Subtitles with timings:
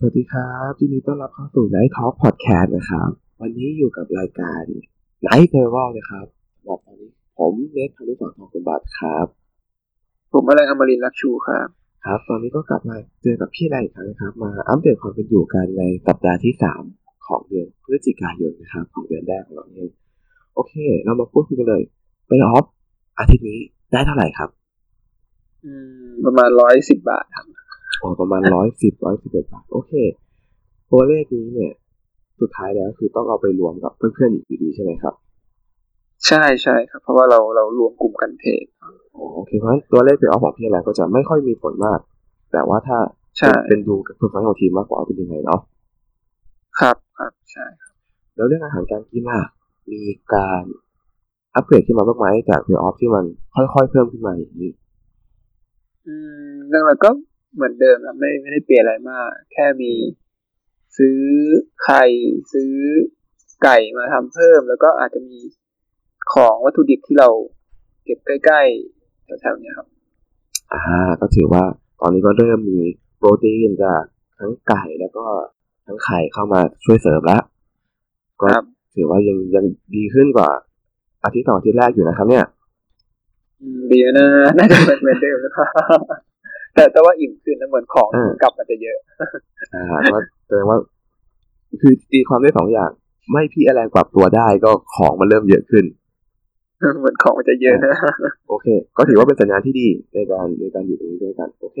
[0.00, 3.10] สวัสดีครับยินดีต้อนรับเข้าสู่ Night Talk Podcast นะครับ
[3.40, 4.62] วันนี้อยู่กับรายการ
[5.26, 9.26] Night Travel นะครับสำหรับตอนนี้ผมเนทธนุสรทองคุณบัตรครับ
[10.32, 11.68] ผมอะไรอมรินทร์รักชูครับ
[12.04, 16.54] ครับ ตอนนี้ก็กลับมาเจอกับพี่แรงอีกครั้งนะครับ มาอัปเดตความเป็นอยู่กันในสัปดาห์ที่
[16.90, 19.90] 3 ของเดือนพฤศจิกายนนะครับ ของเดือนแรกของเราเอง
[20.54, 20.74] โอเค
[21.04, 21.82] เรามาพูดคุยกันเลย
[22.28, 22.64] ไปออฟ
[23.18, 23.60] อาทิตย์นี้
[23.92, 24.50] ได้เท่าไหร่ครับ
[25.64, 25.72] อื
[26.08, 27.46] ม ประมาณร้อยสิบบาทครับ
[28.02, 29.92] อ๋อประมาณร้อยสิบร้อยสิบเอ็ดบาทโอเค
[30.92, 31.72] ตัวเลขนี้เนี่ย
[32.40, 35.14] สุดท้ายแล้วคือต้องเอาไปรวมกับเพื่อนๆอีกอยู่ดีใช่ไหมครับ
[36.26, 38.66] ใช่ใช่ครับ เพราะว่าเราเรารวมกลุ่มกัน trade
[39.14, 42.00] อ๋อโอเคเพราะฉะนั้นตัวเลข payoff ของพี่อะไรก็จะไม่ค่อยมีผลมาก
[42.52, 42.98] แต่ว่าถ้า
[43.38, 45.60] ใช่เป็นดูกับ performance ของทีมมากกว่าว่าเป็นยังไงเนาะ
[46.80, 47.66] ครับครับใช่
[48.36, 49.40] แล้วเรื่องอาหารการกินล่ะ
[49.90, 50.02] มี
[50.34, 50.62] การ
[51.54, 53.24] อัปเกรดขึ้นมาบ้างไหมจากเพย์ออฟที่มัน
[53.54, 54.70] ค่อยๆเพิ่มขึ้นมาอย่างนี้
[56.06, 56.14] อื
[56.50, 57.10] มเรื่องเราก็
[57.54, 59.92] เหมือนเดิมนะไม่ไม่ได้เปลี่ยนอะไรมาก แค่มี
[60.98, 61.20] ซื้อ
[61.84, 62.04] ไข่
[62.52, 62.74] ซื้อ
[63.62, 65.38] ไก่มาทำเพิ่ม แล้วก็อาจจะมี
[66.32, 67.28] ของวัตถุดิบที่เรา
[68.04, 69.88] เก็บใกล้ๆแถวๆเนี้ยครับ
[70.72, 70.80] อ่า
[71.20, 71.64] ก็ถือว่า
[72.00, 72.78] ตอนนี้ก็เริ่มมี
[73.16, 74.02] โปรตีนจาก
[74.38, 75.26] ทั้งไก่แล้วก็
[75.86, 77.42] ทั้งไข่เข้ามาช่วยเสริมแล้ว
[78.40, 80.50] ก็ครับถือว่ายังยังดีขึ้นกว่า
[81.24, 82.44] อาทิตย์ต่ออาทิตย์แรกอยู่นะครับ เนี่ย
[83.60, 84.26] อืมดีนะ
[84.58, 85.66] น่าจะเหมือนเหมือนเดิมนะครั
[85.98, 86.00] บ
[86.74, 88.98] แต่แต่ว่าอิ่มขึ้นนะเหมือนของอ่ากลับมาจะเยอะ
[89.74, 90.78] อ่าก็แสดงว่า
[91.82, 92.90] คือตีความได้สองอย่าง
[93.32, 95.84] ไม่พี่อะไรปรับตัวได้ก็ของมันเริ่มเยอะขึ้น
[96.98, 97.94] เหมือนของมันจะเยอะนะ
[98.48, 101.78] โอเค ก็ถือว่าเป็นสัญญาณที่ดีในการในการอยู่ตรงนี้ด้วยกัน โอเค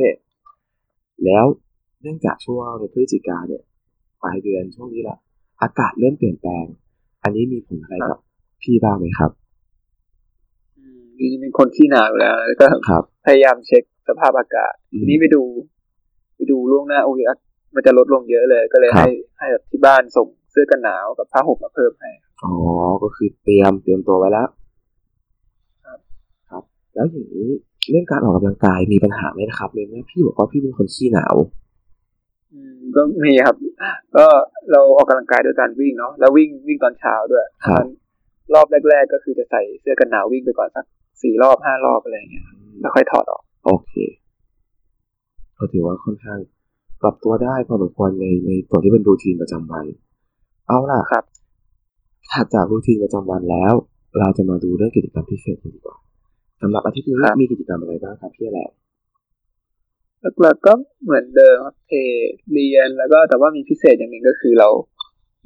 [1.24, 1.44] แล้ว
[2.02, 3.62] เนื่องจากช่วงพฤศจิกาเนี่ย
[4.22, 5.16] ปลายเดือนช่วงนี้ละ
[5.62, 6.64] อากาศเริ่มเปลี่ยนแปลง
[7.22, 8.18] อันนี้มีผลอะไรกับ
[8.62, 9.30] พี่บ้างไหมครับ
[10.78, 15.42] อืมจริงๆเป็นคนขี้หนาวอยู่แล้วแล้วก็ครับพยายามเช็ค สภาพอากาศอืมทีนี้ไปดู
[16.36, 17.38] ไปดูล่วงหน้าโอ้ยอะ
[17.74, 22.10] มันจะลดลงเยอะเลย ก็เลยครับให้ให้แบบที่บ้านส่งเสื้อกันหนาวกับผ้าห่มมาเพิ่มให้
[22.44, 22.54] อ๋อ
[23.02, 24.48] ก็คือเตรียมเตรียมตัวไว้แล้ว
[25.84, 25.98] ครับ
[26.50, 26.62] ครับ
[26.94, 27.48] แล้วอย่างนี้
[27.90, 31.34] เรื่องการออกกำลังกายมีปัญหาไหมนะครับในเมื่อพี่บอกว่าพี่เป็นคนขี้หนาว
[32.52, 33.56] อืม ก็มีครับ
[34.16, 34.26] ก็
[34.72, 37.88] เราออกกำลังกายด้วยการวิ่งเนาะ แล้ววิ่งวิ่งตอนเช้าด้วยครับงั้น
[38.54, 40.84] รอบแรก ๆ ก็คือจะใส่เสื้อกันหนาววิ่งไปก่อนสัก
[41.22, 42.44] สี่รอบห้ารอบอะไรอย่างเงี้ย
[42.80, 43.94] แล้วค่อยถอดออก โอเค
[45.58, 46.38] ก็ถือว่าค่อนข้าง
[47.02, 49.86] ปรับตัวได้พอสมควรในในตัวที่เป็นรูทีนประจำวัน
[50.68, 51.24] เอาล่ะครับ
[52.32, 53.74] ถัดจากรูทีนประจำวันแล้ว
[54.18, 55.96] เราจะมาดูเรื่องกิจกรรมพิเศษกันดีกว่า
[56.60, 58.70] สำหรับอาทิตย์นี้ครับมีกิจกรรมอะไรบ้างครับพี่แหละ
[60.40, 61.98] หลักๆก็เหมือนเดิมครับเทร
[62.30, 64.68] ดเรียนแล้วก็แต่ว่ามีพิเศษอย่างหนึ่งก็คือเรา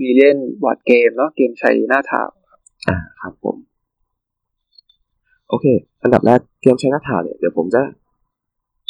[0.00, 2.22] มีเล่นบอร์ดเกมเนาะเกมใช้หน้าเท้า
[2.88, 3.56] อ่าครับผม
[5.48, 5.66] โอเค
[6.02, 7.82] อันดับแรกเกมใช้หน้าทาวเนี่ยเดี๋ยวผมจะ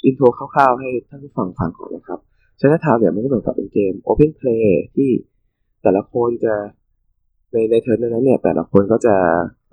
[0.05, 2.21] อินโทรคร่าวๆ ให้ท่านผู้ฟังฟังก่อนนะครับ
[2.61, 5.11] ชน้าทาวเนี่ยมันก็เหมือนกับเป็นเกม Open Play ที่
[5.83, 6.55] แต่ละคนจะ
[7.53, 9.17] ในในเทิร์นนั้นเนี่ย แต่ละคนก็จะ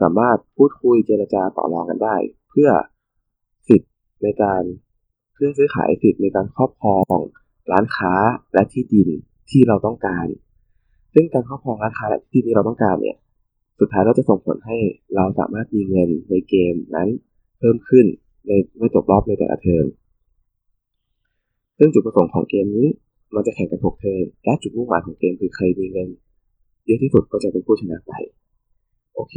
[0.01, 2.15] สามารถพูดคุยเจรจาต่อรองกันได้
[2.49, 2.69] เพื่อ
[3.67, 3.91] สิทธิ์
[4.23, 4.61] ในการ
[5.33, 7.15] เพื่อซื้อขายสิทธิ์ในการครอบครอง
[7.71, 8.13] ร้านค้า
[8.53, 9.09] และที่ดิน
[9.49, 10.27] ที่เราต้องการ
[11.13, 13.17] ซึ่งการครอบครองร้านค้าและที่ดินที่เราต้องการเนี่ย
[13.79, 14.77] สุดท้ายเราจะส่งผลให้
[15.15, 17.09] เราสามารถมีเงินในเกมนั้น
[17.59, 18.05] เพิ่มขึ้น
[18.47, 19.85] ในเมื่อจบรอบในแต่ละเทิร์น
[21.79, 22.87] ซึ่งจุดประสงค์ของเกมนี้
[23.35, 26.09] มันจะแข่งกัน6 turn และจุดมุ่งหมายของเกมคือใครมีเงิน
[26.85, 28.13] เยอะที่สุดก็จะเป็นผู้ชนะไป
[29.15, 29.35] โอเค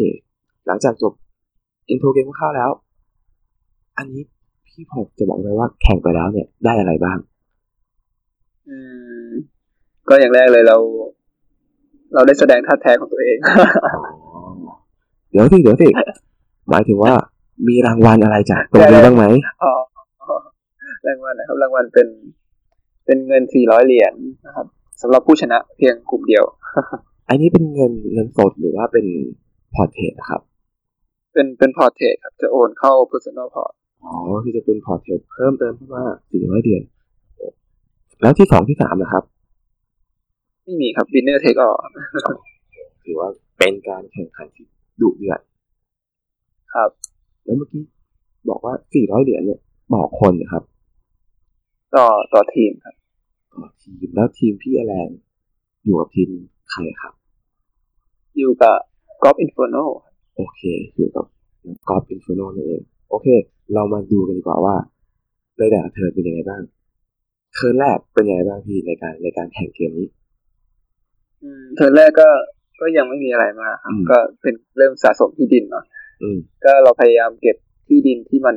[0.67, 1.13] หลังจากจบ
[1.89, 2.71] intro เกมคร่าวๆแล้ว
[3.99, 4.23] อันนี้
[4.67, 7.19] พี่ผมจะบอกเลยว่าแข่งไปแล้วเนี่ยได้อะไรบ้าง
[8.69, 8.77] อื
[9.29, 9.31] ม
[10.09, 10.77] ก็อย่างแรกเลยเรา
[12.15, 13.39] เราได้แสดงธาตุแท้ของตัวเอง
[15.31, 15.89] เดี๋ยวสิเดี๋ยวสิ
[16.71, 17.13] หมายถึงว่า
[17.69, 19.25] มีรางวัลอะไรจากตรงนี้บ้างไหม
[19.63, 19.73] อ๋อ
[21.07, 22.09] รางวัลนะค รับรางวัลเป็น
[23.07, 24.15] เป็นเงิน400เหรียญ
[24.47, 24.67] นะครับ
[25.03, 26.45] สำหรับผู้ชนะเพียงกลุ่มเดียว
[27.29, 29.07] อันนี้เป็นเงินเงินสดหรือว่าเป็น
[29.75, 30.41] port เทรดนะครับ
[31.33, 33.73] เป็นเป็น port เทรดครับจะโอนเข้า personal port
[34.05, 36.83] อ๋อคือจะเป็น port เทรดเพิ่มเติมเข้ามา400เหรียญ
[38.23, 39.25] แล้วที่สองที่สามนะครับ
[40.63, 41.79] ไม่มีครับ winner take all
[43.05, 44.67] ถือว่าเป็นการแข่งขันที่
[45.01, 45.41] ดุเดือด
[46.75, 46.91] ครับ
[47.45, 47.83] แล้วเมื่อกี้
[48.49, 49.61] บอกว่า400เหรียญเนี่ย
[49.93, 50.63] ต่อคนนะครับ
[51.97, 52.95] ต่อต่อทีมครับ
[53.55, 55.11] ต่อทีมแล้วทีมพี่อแลน
[55.85, 56.29] อยู่กับทีม
[56.71, 57.15] ใครครับ
[58.39, 58.77] อยู่กับ
[59.23, 59.85] Golf Inferno
[60.37, 60.61] โอเค
[60.97, 61.25] อยู่กับ
[61.89, 63.27] Golf Inferno นั่นเอง โอเค
[63.75, 64.77] เรามาดูกันดีกว่าว่า
[65.59, 66.63] ในแต่ละ turn เป็นยังไงบ้าง
[67.55, 70.09] turn แรกเป็นยังไงบ้างพี่ในการในการแข่งเกมนี้
[71.43, 72.29] อืมเทิร์นแรกก็
[72.81, 75.85] ก็ยังไม่มีอะไรมากครับอืมก็เป็นเริ่มสะสมที่ดินเนาะ
[76.23, 77.57] อืมก็เราพยายามเก็บ
[77.89, 78.57] ที่ดินที่มัน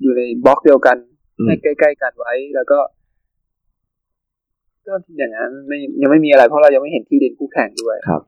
[0.00, 1.09] อยู่ในบล็อกเดียวกันอืม
[1.46, 2.78] ให้ใกล้ๆกันไว้ แล้วก็
[4.86, 8.22] ก็อย่างนั้นไม่ยังไม่มีอะไรเพราะเรายังไม่เห็นที่ดินคู่แข่งด้วยครับ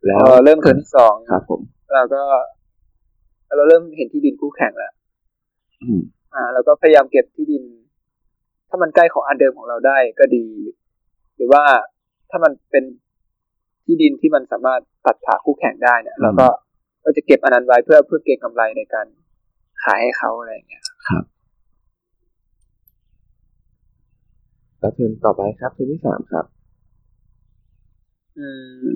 [0.00, 1.60] พแล้วอเริ่มเทิร์นที่สองครับ ผม
[1.94, 2.22] เราก็
[3.56, 4.92] เราเริ่มเห็นที่ดินคู่แข่งแล้ว
[5.82, 6.00] อืม
[6.34, 7.62] อ่าแล้วก็พยายามเก็บที่ดิน
[8.68, 10.46] ถ้ามันใกล้ของอันเดิมของเราได้ก็ดี
[11.36, 11.64] หรือว่า
[12.30, 12.84] ถ้ามันเป็น
[13.84, 16.46] ที่ดินที่มันสามารถตัดขาคู่แข่งได้เนี่ยเราก็
[17.04, 19.06] ก็จะเก็บอันนั้นไว้เพื่อเพื่อเก็งกำไรในการ
[19.84, 21.24] ขายให้เขาอะไรอย่างเงี้ย ครับ
[24.78, 26.44] แล้วเทิร์นต่อไปครับเทิร์นที่สามครับ
[28.38, 28.48] อื
[28.84, 28.88] ม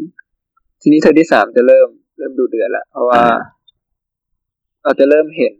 [0.80, 3.38] ทีนี้เทิร์นที่สามจะเริ่มเริ่มดูเดือดแล้วเพราะว่าอ่า
[4.82, 5.54] เราจะเริ่มเห็น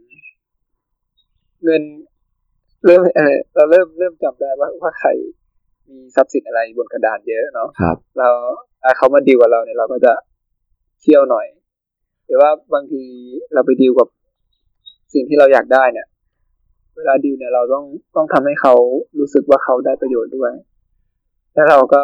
[1.63, 1.81] เงิน
[2.85, 5.09] เริ่มเออเราเริ่มเริ่มจำได้ว่าว่าใคร
[5.89, 8.29] มีทรัพย์สินอะไรบนกระดานเยอะเนาะครับ เรา
[8.83, 10.13] อะเขามาดีลกับเราเนี่ยเราก็จะ
[11.01, 11.47] เที่ยวหน่อย
[12.25, 13.01] หรือว่าบางที
[13.53, 14.07] เราไปดีลกับ
[15.13, 16.07] สิ่งที่เราอยากได้เนี่ย
[16.95, 18.73] เวลาดีลเนี่ยเราต้องต้องทำให้เขา
[19.19, 20.51] รู้สึกว่าเขาได้ประโยชน์ด้วย
[21.53, 22.01] แล้วเราก็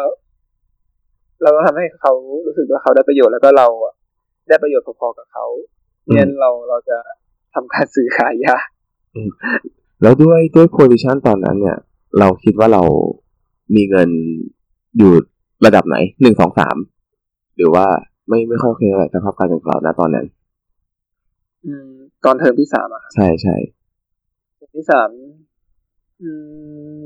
[1.42, 2.12] เราต้องทำให้เขา
[2.46, 3.94] รู้สึกว่าเขาได้ประโยชน์แล้วก็เราอะ
[4.48, 5.46] ได้ประโยชน์พอๆกับเขา
[6.06, 6.96] อืมเนี่ยเราเราจะ
[7.54, 8.66] ทำการซื้อขายยาก
[10.02, 11.78] แล้วด้วยด้วยโพซิชันตอนนั้นเนี่ย
[12.18, 12.82] เราคิดว่าเรา
[13.76, 14.08] มีเงิน
[14.98, 15.12] อยู่
[15.66, 16.76] ระดับไหนหนึ่งสองสาม
[17.56, 17.86] หรือว่า
[18.28, 20.26] ไม่ไม่ค่อยโอเคเท่าไหร่สภาพการเงินของเรานะตอนนั้น
[21.66, 21.88] อืม
[22.24, 25.10] ตอนเทอมที่สามอะครับใช่ใช่เทอมที่สาม
[26.22, 26.30] อื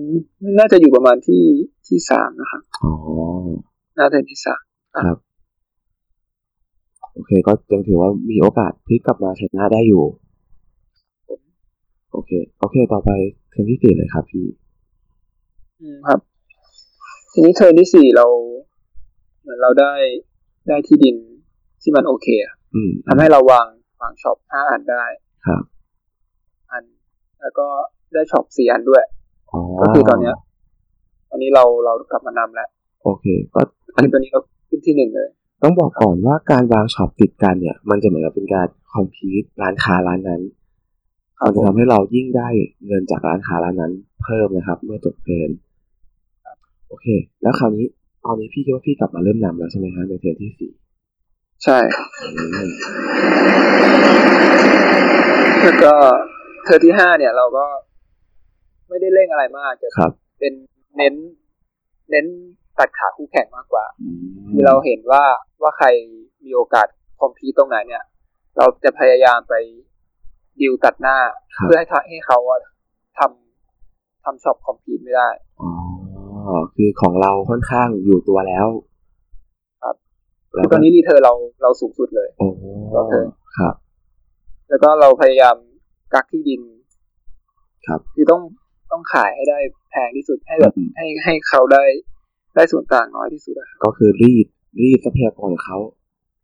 [0.06, 0.10] ม
[0.58, 1.44] น่าจะอยู่ประมาณที่
[1.86, 2.92] ที่สามนะครับอ๋อ
[3.98, 4.62] น่าจะที่สาม
[5.06, 5.18] ครับ
[7.12, 10.04] โอเค ก็ยังถือว่ามีโอกาสพลิกกลับมาชนะได้อยู่
[12.12, 12.30] โอเค
[12.60, 13.10] โอเค ต่อไป
[13.50, 14.46] เทิร์นที่สี่เลยครับพี่
[15.80, 16.20] อืมครับ
[17.32, 18.26] ทีนี้เทอมที่สี่เรา
[19.40, 19.92] เหมือนเราได้
[20.68, 21.16] ได้ที่ดิน
[21.82, 23.66] ที่มันโอเคอะอืมทำให้เราวาง
[24.00, 25.04] วางช็อปห้าอันได้
[25.46, 25.62] ครับ
[26.72, 26.84] อัน
[27.46, 27.68] แล้วก็
[28.14, 29.02] ได้ shop สี่อันด้วย
[29.52, 30.34] อ๋อก็คือตอนเนี้ย
[31.30, 32.68] ตอนนี้เราเรากลับมานำแล้ว
[33.04, 33.60] โอเค ก็
[33.94, 35.28] อันนี้ตัวนี้เราขึ้นที่หนึ่งเลย
[35.62, 40.42] ต้องบอกก่อนว่าการวาง shop ติดกันเนี่ย มันจะเหมือนกับเป็นการ complete ร้านค้าร้านนั้น
[41.42, 42.48] มันจะทำให้เรายิ่งได้
[42.86, 45.50] เงินจากร้านค้าร้านนั้น เพิ่มนะครับ เมื่อจบ turn
[46.88, 47.06] โอเค
[47.42, 47.86] แล้วคราวนี้
[48.24, 50.70] ตอนนี้พี่คิดว่าพี่กลับมาเริ่มนำแล้วใช่ไหมฮะใน turn ที่สี่
[51.64, 51.78] ใช่
[52.22, 52.68] อืม
[55.62, 55.94] แล้วก็
[56.66, 57.64] เทอมที่ห้าเนี่ย เราก็
[58.88, 60.52] ไม่ได้เร่งอะไรมากจะครับ เป็น
[60.96, 61.14] เน้น
[62.10, 62.26] เน้น
[62.78, 65.24] ตัดขาคู่แข่งมากกว่าอืมคือเราเห็นว่า
[65.62, 65.86] ว่าใคร
[66.44, 66.86] มีโอกาส
[67.20, 68.04] คอมพีตตรงไหนเนี่ย
[68.56, 69.54] เราจะพยายามไป
[70.60, 71.16] ดิวตัดหน้า
[71.56, 72.60] ครับเพื่อให้ทำให้เขาอะ
[73.18, 75.28] ทำทำช็อปคอมพีตไม่ได้
[75.60, 75.70] อ๋อ
[76.74, 78.66] คือของเราค่อนข้างอยู่ตัวแล้ว
[79.82, 79.96] ครับ
[80.54, 81.32] แล้คืว่าตอนนี้ return เรา
[81.62, 82.46] เราสูงสุดเลยโอ้
[82.92, 83.14] โอเค
[83.58, 83.74] ครับ
[84.68, 85.56] แล้วก็เราพยายาม
[86.14, 86.60] กักที่ดิน
[87.86, 88.42] ครับ คือต้อง
[88.92, 89.58] ต้องขายให้ได้
[89.90, 91.84] แพงที่สุดให้แบบอืมให้ให้เขาได้
[92.54, 94.46] ได้ส่วนต่างน้อยที่สุดอะครับก็คือรีด
[94.82, 95.78] รีดทรัพยากรของเขา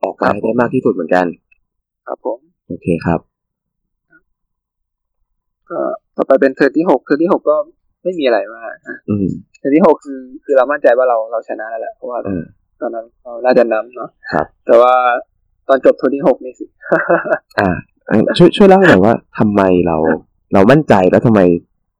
[0.03, 1.27] ออกไปครับได้มากที่สุดเหมือนกัน
[2.07, 2.39] ครับผม
[2.69, 3.21] โอเคครับ
[5.71, 5.79] ก็
[6.17, 7.57] ต่อไปเป็น turn ที่หก turn ที่หกก็
[8.03, 9.27] ไม่มีอะไรมากนะอืม
[9.59, 12.43] turn ที่หกคือ คือเรามั่นใจว่าเราเราชนะแล้วแหละเพราะว่าเออ
[12.81, 14.95] ตอนนั้นเราน่าจะนำเนาะครับ แต่ว่า
[15.69, 17.01] ตอนจบ turn ที่หกนี่สิอ่า
[17.57, 17.77] เอ่อ
[18.39, 19.97] ช่วยช่วยเล่าหน่อยว่าทำไมเรา
[20.53, 21.41] เรามั่นใจแล้วทำไม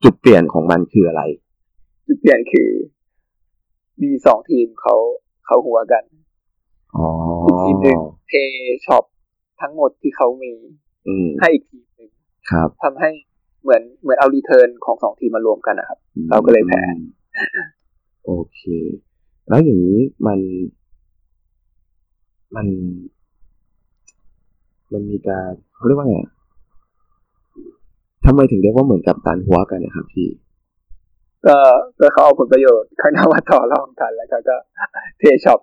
[0.05, 1.23] จุดเปลี่ยนของมันคืออะไร
[2.07, 2.71] จุดเปลี่ยนคือ
[4.03, 4.95] มีสองทีมเขา
[5.47, 6.05] เขาฮั้วกัน
[6.97, 7.07] อ๋อ
[7.47, 8.33] อีกทีมหนึ่งเท
[8.87, 9.05] shop
[9.61, 10.53] ทั้งหมดที่เขามี
[11.09, 12.11] อืมให้อีกทีมหนึ่ง
[12.51, 13.11] ครับทำให้
[13.63, 15.99] เหมือนเหมือนเอารีเทิร์นของสองทีมมารวมกันนะครับ
[16.31, 16.81] เราก็เลยแพ้
[18.27, 18.61] โอเค
[19.49, 20.39] แล้วอย่างนี้มัน
[22.57, 22.67] มัน
[24.95, 26.33] มันมีการเขาเรียกว่าไงอะ
[28.27, 30.29] ทำไมถึงเรียกว่าเหมือนกับการหัวกันนะครับพี่
[31.47, 31.57] ก็
[32.01, 34.57] ก็เขาเอาผลประโยชน์ข้างหน้ามาต่อรองกันแล้วก็ก็
[35.19, 35.61] เทช็อป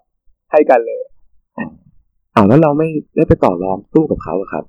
[0.52, 1.02] ให้กันเลย
[2.36, 4.66] อ้าวแล้วเราไม่ได้ไปต่อรองสู้กับเขาเหรอครับ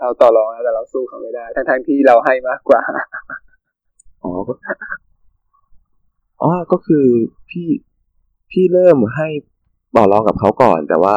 [0.00, 2.80] เราต่อรองแล้วแต่เราสู้เขาไม่ได้ ทั้งทั้งๆที่เราให้มากกว่า
[4.22, 4.52] อ๋อก็
[6.42, 7.06] อ๋อก็คือ
[7.50, 7.68] พี่
[8.50, 9.28] พี่เริ่มให้
[9.96, 11.16] ต่อรองกับเขาก่อน แต่ว่า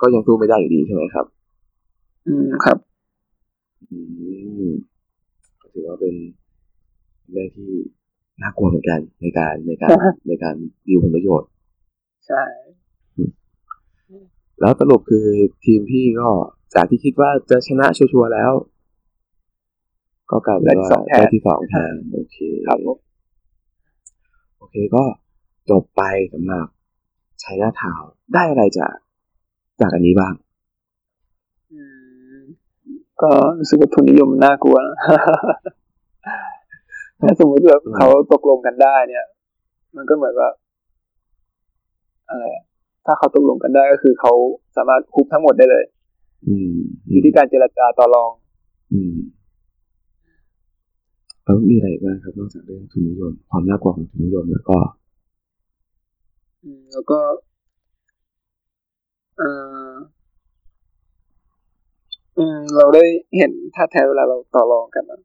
[0.00, 1.26] ก็ยังสู้ไม่ได้อยู่ดีใช่ไหมครับ
[2.28, 2.78] อืมครับ
[3.90, 3.98] อื
[4.62, 4.68] ม
[5.60, 6.14] ก็ถือว่าเป็น
[7.30, 7.70] เรื่องที่
[8.42, 9.90] น่ากลัวเหมือนกันในการในการ
[10.28, 10.56] ในการ
[10.86, 11.48] ดีลผลประโยชน์
[12.26, 12.42] ใช่
[14.60, 15.26] แล้วสรุปคือ
[15.64, 16.28] ทีมพี่ก็
[16.74, 18.52] จากที่คิดว่าจะชนะชัวร์ๆแล้ว
[20.30, 22.98] ก็กลายเป็นว่าได้ที่สองแทนโอเคครับผม
[24.58, 25.04] โอเคก็
[25.70, 26.66] จบไปสำหรับ
[27.42, 28.94] ชัยนาทาวน์ได้อะไรจาก
[29.80, 30.47] จากอันนี้บ้างอืม
[33.22, 34.96] ก็รู้สึกว่าทุนนิยมมันน่ากลัวนะ
[37.20, 39.26] ถ้าสมมติแบบเขาตกลงกันได้ เนี่ย
[39.96, 40.50] มันก็เหมือนว่า
[42.28, 42.64] อะไรอะ
[43.06, 44.32] ถ้าเขาตกลงกันได้ก็คือเขา
[44.76, 45.84] สามารถคุบทั้งหมดได้เลย
[46.46, 46.72] อืม
[47.10, 48.30] อยู่ที่การเจรจาต่อรอง
[48.92, 49.14] อืม
[51.44, 54.78] แล้วมีอะไรอีกบ้างครับนอกจากเรื่องทุนนิยม ความน่ากลัวของทุนนิยมแล้วก็
[56.64, 57.18] อืมแล้วก็
[59.38, 59.42] เอ
[59.90, 60.17] ออืม
[62.76, 63.04] เราได้
[63.36, 65.20] เห็นท่าแท้เวลาเราต่อรองกันนะ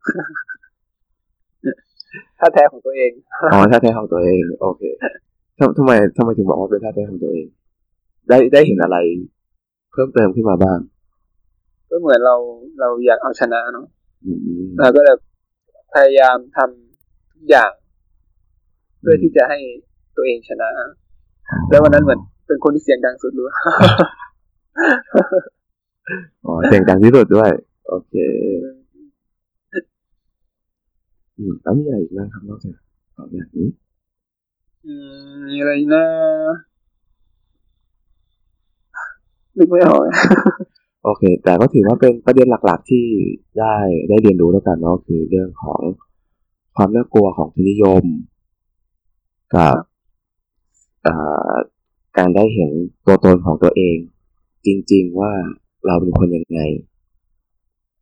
[2.40, 3.12] ท่าแท้ของตัวเอง
[3.54, 4.84] อ๋อท่าแท้ของตัวเอง โอเค
[5.58, 7.46] ทำทำไมทำไมถึงบอกว่าเป็นท่าแท้ของตัวเอง
[8.30, 8.98] ได้ได้เห็นอะไร
[9.92, 10.80] เพิ่มเติมขึ้นมาบ้าง
[11.90, 12.36] ก็เหมือนเรา
[12.80, 13.86] เราอยากเอาชนะเนาะ
[14.26, 15.20] อืมอืมเราก็แบบ
[15.94, 17.72] พยายามทำทุกอย่าง
[19.02, 19.60] เพื่อที่จะให้
[20.16, 20.68] ตัวเองชนะ
[21.70, 23.48] แล้ววันนั้นเหมือนเป็นคนที่เสียงดังสุดรู้
[26.46, 27.52] อ๋อเสียงดังที่สุดด้วย
[27.88, 28.14] โอเค
[31.38, 32.76] อืมแล้วมีอะไรอีกบ้างครับนอกจาก
[33.16, 33.68] สองอย่างนี้
[34.86, 34.94] อื
[35.30, 36.06] มมีอะไรนะ
[39.58, 40.02] นึกไม่ออก
[41.04, 43.06] โอเค แต่ก็ถือว่าเป็นประเด็นหลักๆที่
[43.60, 43.76] ได้
[44.10, 45.82] ได้เรียนรู้แล้วกันเนาะคือเรื่องของ
[46.76, 48.04] ความน่ากลัวของทุนนิยม
[49.56, 49.76] กับ
[51.08, 51.54] อ่า
[52.18, 52.72] การได้เห็น
[53.06, 53.98] ตัวตนของตัวเอง
[54.66, 55.34] จริง ๆ ว่า
[55.88, 56.60] เราเป็นคนยังไง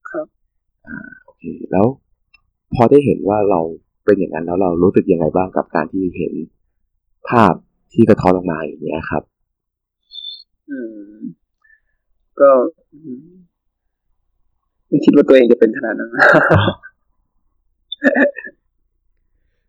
[0.10, 0.28] ครับ
[0.88, 1.86] อ่าโอเค แล้ว
[2.74, 3.62] พอได้เห็นว่าเรา
[4.06, 6.34] เป็นอย่างนั้นแล้วเรารู้สึกยังไงบ้างกับการที่เห็น
[7.30, 7.54] ภาพ
[7.94, 9.24] ที่กระท้อนออกมาอย่างเงี้ยครับ
[10.70, 10.80] อื
[11.16, 11.20] ม
[12.40, 12.50] ก็
[12.94, 13.26] อืม
[14.88, 16.12] ไม่คิดว่าตัวเองจะเป็นขนาดนั้น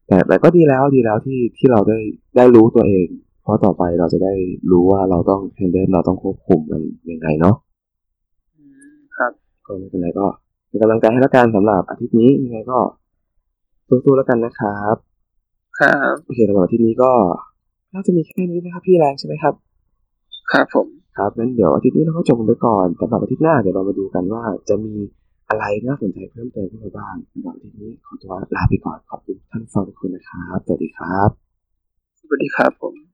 [0.06, 1.98] แต่แต่ก็ดีแล้วดีแล้วที่ที่เราได้
[2.36, 3.06] ได้รู้ตัวเอง
[3.42, 4.34] เพราะต่อไปเราจะได้
[4.70, 7.71] รู้ว่าเราต้องเฮนเดิลเราต้องควบคุมมันยังไงเนาะอืมครับ
[9.72, 10.26] ก็ไม่เป็นไรก็
[10.68, 12.78] เป็นกำลังใจให้แล้วกันสำหรับอาทิตย์นี้ยังไงก็
[13.88, 14.96] สู้ๆแล้วกันนะครับ
[15.78, 17.12] ครับโอเคสำหรับอาทิตย์นี้ก็
[17.94, 19.54] น่าจะมีแค่นี้นะครับพี่แรงใช่ไหมครับ
[20.52, 20.86] ครับผม
[21.16, 24.94] ครับงั้นเดี๋ยวอาทิตย์นี้เราก็จบกันไปก่อนสำหรับอาทิตย์หน้าเดี๋ยวเรามาดูกันว่าจะมี
[25.48, 31.30] อะไรน่าสนใจเพิ่มเติมขึ้นมาบ้างสำหรับอาทิตย์นี้ขอตัวลาไปก่อนขอบคุณท่านผู้ฟังทุกคนนะครับสวัสดีครับ
[32.20, 33.11] สวัสดีครับผม